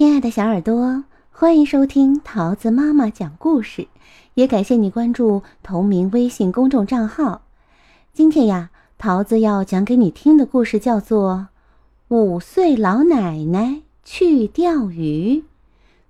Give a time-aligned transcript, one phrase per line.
[0.00, 3.86] 亲爱的小耳朵，欢迎收听桃子妈妈讲故事，
[4.32, 7.42] 也感谢你关注同名微信公众账号。
[8.14, 11.48] 今天呀，桃子要讲给你听的故事叫做
[12.16, 15.40] 《五岁老奶奶去钓鱼》，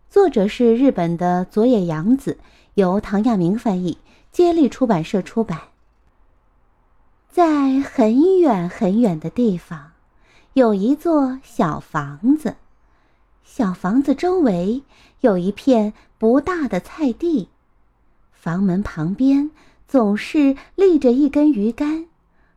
[0.08, 2.38] 作者是日本的佐野洋子，
[2.74, 3.98] 由唐亚明翻译，
[4.30, 5.58] 接力出版社出版。
[7.28, 9.90] 在很远很远的地方，
[10.52, 12.54] 有一座小房子。
[13.52, 14.84] 小房子周围
[15.22, 17.48] 有一片不大的菜地，
[18.30, 19.50] 房门旁边
[19.88, 22.06] 总是立着一根鱼竿，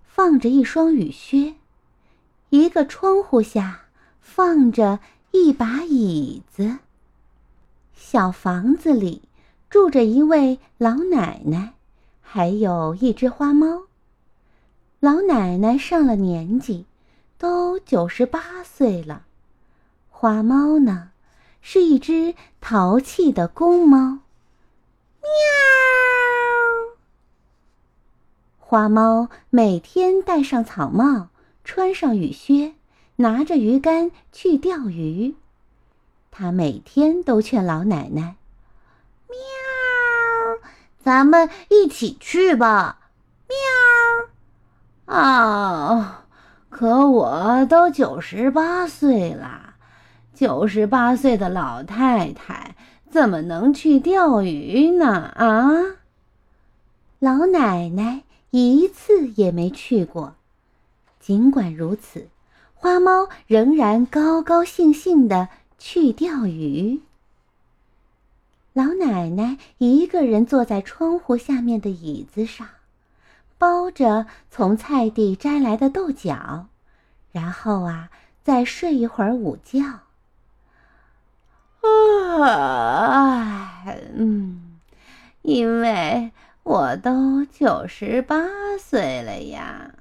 [0.06, 1.56] 放着一双雨靴，
[2.52, 3.86] 一个窗户下
[4.22, 5.00] 放着
[5.32, 6.78] 一把椅子。
[7.96, 9.24] 小房子里
[9.72, 11.74] 住着一位老奶奶，
[12.22, 13.82] 还有一只花猫。
[15.00, 16.86] 老奶奶上了年纪，
[17.40, 19.24] 都九十八岁了。
[20.24, 21.10] 花猫呢，
[21.62, 24.20] 是一只淘气的公猫。
[25.20, 25.28] 喵！
[28.58, 31.28] 花猫每天戴上草帽，
[31.66, 32.76] 穿上雨靴，
[33.18, 35.36] 拿着鱼竿去钓鱼。
[36.32, 38.38] 它每天都劝老奶奶
[39.28, 39.36] ：“喵，
[41.04, 43.10] 咱们一起去吧。”
[45.06, 45.18] 喵！
[45.18, 46.24] 啊，
[46.70, 49.72] 可我都九十八岁了。
[50.44, 52.76] 九十八岁的老太太
[53.10, 55.32] 怎么能去钓鱼呢？
[55.38, 55.72] 啊！
[57.20, 60.36] 老奶奶一次也没去过。
[61.22, 62.28] 尽管如此，
[62.76, 65.48] 花猫仍然高高兴兴的
[65.80, 67.00] 去钓鱼。
[68.74, 72.68] 老奶奶一个人坐在窗户下面的椅子上，
[73.58, 76.66] 包着从菜地摘来的豆角，
[77.32, 78.10] 然后啊，
[78.44, 79.82] 再睡一会儿午觉。
[82.42, 84.80] 啊，嗯，
[85.42, 86.32] 因为
[86.64, 88.38] 我都九十八
[88.80, 89.92] 岁了呀。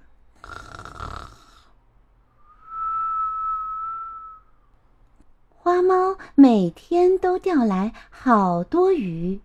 [5.49, 9.41] 花猫每天都钓来好多鱼。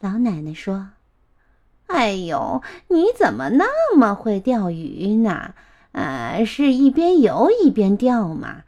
[0.00, 0.88] 老奶奶说
[1.88, 5.54] ：“哎呦，你怎么那么会钓鱼呢？
[5.92, 8.62] 啊，是一边游一边钓吗？”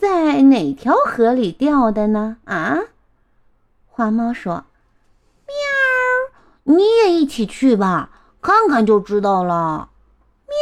[0.00, 2.38] 在哪条河里钓的呢？
[2.46, 2.78] 啊，
[3.86, 4.64] 花猫说
[5.46, 8.08] ：“喵，你也一起去吧，
[8.40, 9.90] 看看就知道了。”
[10.48, 10.54] 喵。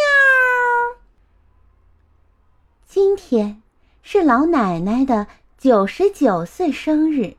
[2.84, 3.62] 今天
[4.02, 7.36] 是老奶奶的九十九岁生日，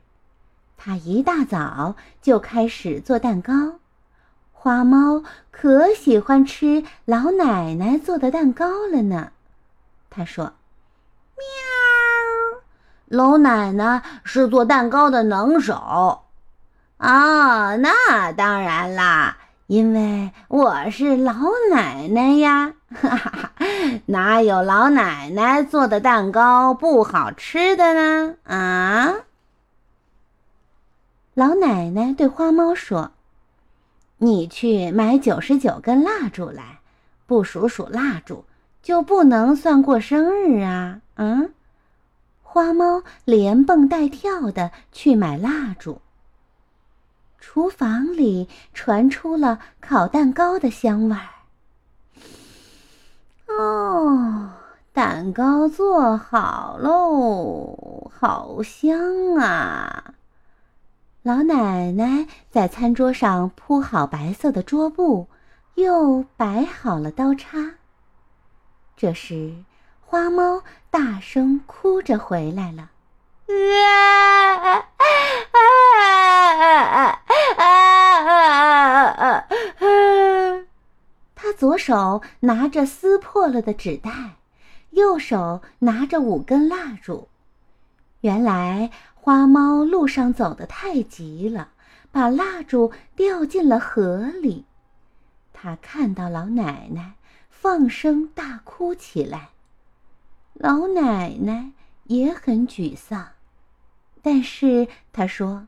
[0.78, 3.78] 她一大早就开始做蛋糕。
[4.52, 9.32] 花猫可喜欢吃老奶奶做的蛋糕了呢。
[10.08, 10.54] 他说。
[11.36, 11.69] 喵
[13.10, 16.22] 老奶奶是做蛋糕的能手，
[16.96, 21.34] 啊，那当然啦，因为我是老
[21.72, 23.50] 奶奶呀，哈哈，
[24.06, 28.36] 哪有老奶奶做的蛋糕不好吃的呢？
[28.44, 29.12] 啊！
[31.34, 33.10] 老奶奶对花猫说
[34.18, 36.78] ：“你去买九十九根蜡烛来，
[37.26, 38.44] 不数数蜡烛
[38.80, 41.52] 就不能算过生日啊！”嗯。
[42.52, 46.00] 花猫连蹦带跳的去买蜡烛。
[47.38, 51.28] 厨房里传出了烤蛋糕的香味儿。
[53.46, 54.50] 哦，
[54.92, 60.14] 蛋糕做好喽，好香啊！
[61.22, 65.28] 老奶奶在餐桌上铺好白色的桌布，
[65.76, 67.74] 又摆好了刀叉。
[68.96, 69.54] 这时。
[70.02, 72.90] 花猫大声哭着回来了，
[73.48, 74.86] 啊啊
[77.56, 77.66] 啊
[79.78, 80.66] 啊！
[81.36, 84.10] 他左手拿着撕破了的纸袋，
[84.90, 87.28] 右手拿着五根蜡烛。
[88.22, 91.68] 原来花猫路上走得太急了，
[92.10, 94.66] 把蜡烛掉进了河里。
[95.52, 97.14] 他看到老奶奶，
[97.48, 99.50] 放声大哭起来。
[100.62, 101.70] 老奶奶
[102.04, 103.28] 也很沮丧，
[104.20, 105.66] 但是她说：“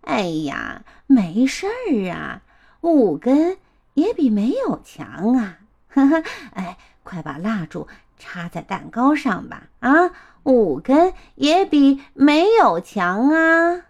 [0.00, 2.40] 哎呀，没事儿啊，
[2.80, 3.58] 五根
[3.92, 5.58] 也比没有强啊！
[5.90, 6.22] 呵呵，
[6.54, 7.86] 哎，快把蜡烛
[8.18, 9.64] 插在蛋糕上吧！
[9.80, 10.10] 啊，
[10.44, 13.82] 五根也比没有强啊！”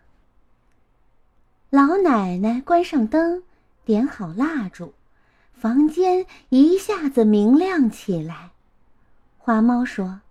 [1.71, 3.45] 老奶奶关上灯，
[3.85, 4.95] 点好蜡烛，
[5.53, 8.51] 房间一下子明亮起来。
[9.39, 10.23] 花猫说。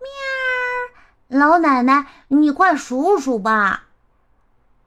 [0.00, 3.84] 喵，老奶奶，你快数数吧。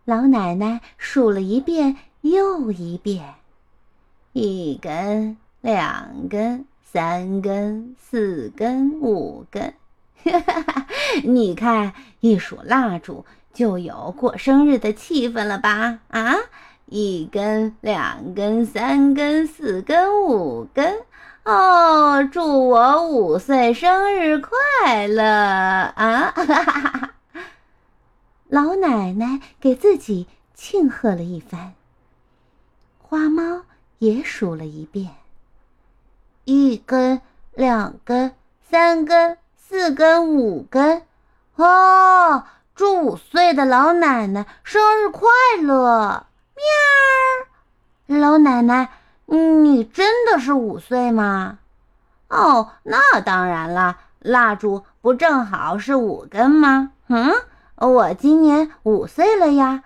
[0.06, 3.36] 老奶奶数了一遍又一遍，
[4.33, 9.74] 一根、两根、三根、四根、五根。
[10.24, 10.88] 哈哈，
[11.24, 16.00] 你看，一数蜡烛就有过生日的气氛了吧？
[16.10, 16.36] 啊，
[16.86, 21.01] 一根、两根、三根、四根、五根。
[21.44, 26.31] 哦，祝我五岁生日快乐啊！
[26.34, 27.10] 哈哈哈哈
[28.48, 31.74] 老奶奶给自己庆贺了一番。
[33.01, 33.63] 花猫
[34.00, 35.16] 也数了一遍：
[36.45, 37.22] 一根、
[37.54, 38.34] 两根、
[38.69, 41.01] 三根、四根、五根。
[41.57, 45.30] 哦，祝五岁的老奶奶生日快
[45.62, 46.25] 乐！
[48.07, 48.89] 喵，老奶奶。
[49.25, 51.60] 你真的是五岁吗？
[52.28, 56.92] 哦，那当然了，蜡烛不正好是五根吗？
[57.08, 57.31] 嗯，
[57.75, 59.84] 我今年五岁了呀。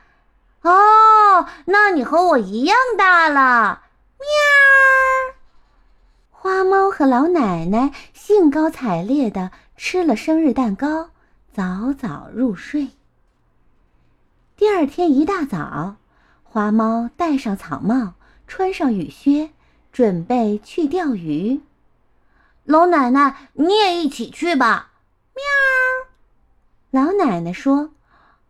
[0.61, 3.83] 哦，那你和我一样大了。
[4.19, 4.27] 喵！
[6.31, 11.09] 花猫和老奶奶兴高采烈地吃了生日蛋糕，
[11.53, 12.89] 早早入睡。
[14.55, 15.95] 第二天一大早，
[16.43, 18.13] 花猫戴上草帽。
[18.47, 19.51] 穿上雨靴，
[19.91, 21.61] 准备去钓鱼。
[22.63, 24.91] 老奶奶，你也一起去吧。
[25.33, 27.01] 喵。
[27.03, 27.91] 老奶奶说：“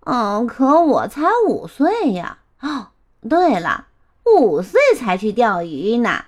[0.06, 2.38] 嗯，可我才五岁呀。
[2.62, 2.90] 哦，
[3.28, 3.88] 对了，
[4.24, 6.26] 五岁才去钓鱼呢。”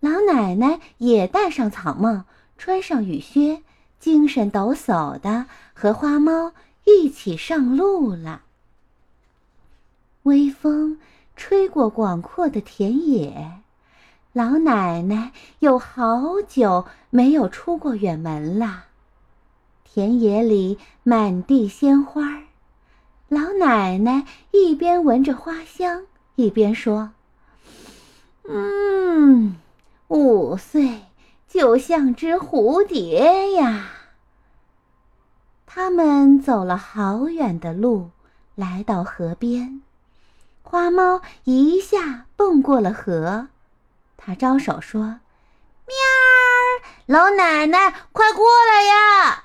[0.00, 2.24] 老奶奶也戴上草帽，
[2.58, 3.62] 穿上雨靴，
[4.00, 6.52] 精神抖擞的和花猫
[6.84, 8.42] 一起上路了。
[10.24, 10.98] 微风。
[11.40, 13.62] 吹过广阔的田野，
[14.34, 18.84] 老奶奶有好久没有出过远门了。
[19.82, 22.42] 田野里满地鲜花，
[23.28, 26.02] 老奶奶一边闻着花香，
[26.36, 27.12] 一边说
[28.46, 29.56] ：“嗯，
[30.08, 31.06] 五岁
[31.48, 33.88] 就像只蝴蝶呀。”
[35.64, 38.10] 他们走了好远的路，
[38.54, 39.80] 来到河边。
[40.62, 43.48] 花猫一下蹦过了河，
[44.16, 45.02] 它招手说
[45.86, 49.44] ：“喵儿，老奶奶，快过来呀！”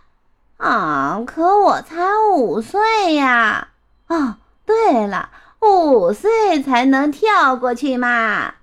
[0.58, 3.70] 啊，可我才五岁呀！
[4.08, 4.36] 哦，
[4.66, 5.32] 对了，
[5.62, 8.56] 五岁才能跳过去嘛。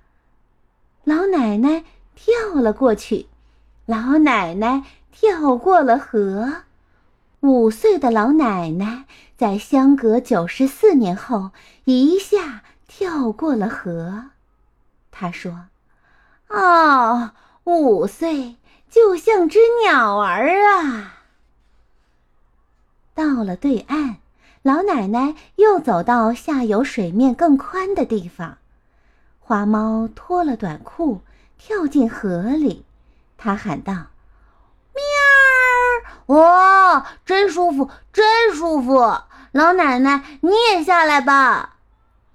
[1.04, 1.84] 老奶奶
[2.14, 3.26] 跳了过去，
[3.86, 6.62] 老奶奶跳过了河。
[7.42, 9.04] 五岁的老奶奶
[9.36, 11.50] 在相隔九十四年后
[11.86, 14.26] 一下跳过了河。
[15.10, 15.66] 她说
[16.48, 17.32] ：“哦，
[17.64, 18.54] 五岁
[18.88, 21.24] 就像只鸟儿啊。”
[23.12, 24.18] 到了对岸，
[24.62, 28.58] 老奶奶又走到下游水面更宽的地方。
[29.40, 31.22] 花猫脱了短裤，
[31.58, 32.84] 跳进河里。
[33.36, 34.06] 它喊道：“！”
[36.32, 39.18] 哇，真舒服，真舒服！
[39.52, 41.76] 老奶奶，你也下来吧。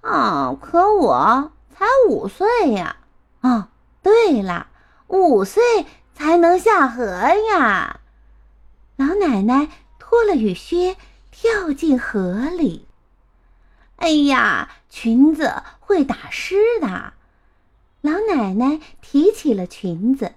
[0.02, 2.96] 啊，可我才五岁呀。
[3.40, 3.66] 哦，
[4.02, 4.68] 对了，
[5.08, 5.62] 五岁
[6.14, 7.98] 才能下河呀。
[8.94, 9.68] 老奶奶
[9.98, 10.96] 脱了雨靴，
[11.32, 12.86] 跳进河里。
[13.96, 17.14] 哎呀，裙子会打湿的。
[18.00, 20.34] 老奶奶提起了裙子。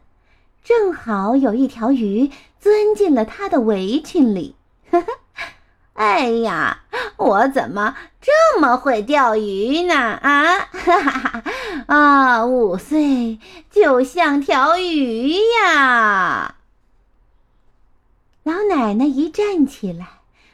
[0.63, 4.55] 正好有一条鱼钻进了他的围裙里，
[5.93, 6.83] 哎呀，
[7.17, 9.95] 我怎么这么会钓鱼呢？
[9.95, 11.43] 啊，哈哈哈，
[11.87, 13.39] 啊，五岁
[13.69, 16.55] 就像条鱼呀！
[18.43, 20.07] 老奶奶一站起来，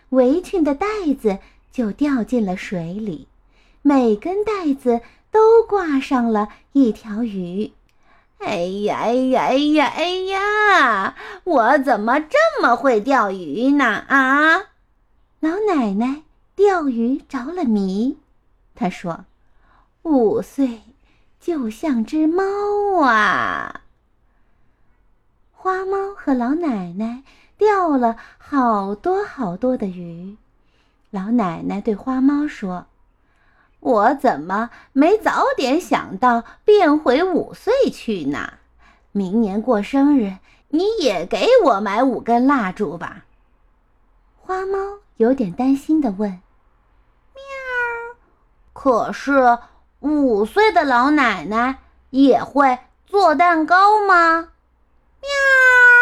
[0.09, 0.87] 围裙的带
[1.21, 1.39] 子
[1.71, 3.27] 就掉进了水里，
[3.81, 7.71] 每根带子都挂上了一条鱼。
[8.39, 11.15] 哎呀哎呀哎呀哎呀！
[11.43, 13.85] 我怎么这么会钓鱼呢？
[13.85, 14.57] 啊！
[15.39, 16.23] 老奶奶
[16.55, 18.17] 钓鱼着了迷，
[18.75, 19.25] 她说
[20.03, 20.81] ：“五岁
[21.39, 23.81] 就像只猫啊。”
[25.51, 27.23] 花猫和老奶奶
[27.57, 30.37] 钓了好多好多的鱼。
[31.09, 32.85] 老奶奶对花猫说。
[33.79, 38.53] 我怎么没早点想到变回五岁去呢？
[39.11, 40.37] 明年过生日，
[40.69, 43.25] 你也给我买五根蜡烛吧。
[44.35, 44.77] 花猫
[45.17, 46.29] 有点担心的问
[47.33, 47.41] ：“喵，
[48.73, 49.57] 可是
[49.99, 51.79] 五岁的老奶奶
[52.09, 54.49] 也会做蛋糕吗？”
[55.21, 55.96] 喵。